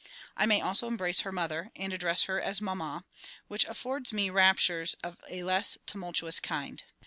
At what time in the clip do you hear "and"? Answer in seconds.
1.75-1.93